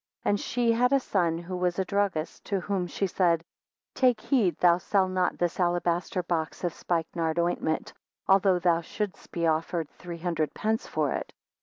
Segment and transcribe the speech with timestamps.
[0.23, 3.43] 3 And she had a son who was a druggist, to whom she said,
[3.93, 7.93] Take heed thou sell not this alabaster box of spikenard ointment,
[8.27, 11.31] although thou shouldst be offered three hundred pence for it.